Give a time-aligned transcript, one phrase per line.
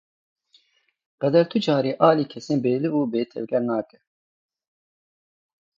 [1.19, 3.99] Qeder ti carî alî kesên bêliv û bêtevger nake.